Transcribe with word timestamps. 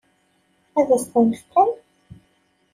Ad 0.79 0.89
s-ten-fken? 1.01 1.69